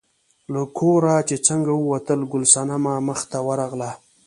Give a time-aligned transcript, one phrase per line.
[0.53, 3.89] له کوره چې څنګه ووتل، ګل صنمې مخې ته ورغله.